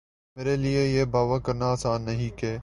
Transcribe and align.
میرے 0.37 0.55
لیے 0.55 0.85
یہ 0.87 1.05
باور 1.05 1.39
کرنا 1.39 1.71
آسان 1.71 2.01
نہیں 2.01 2.37
کہ 2.37 2.57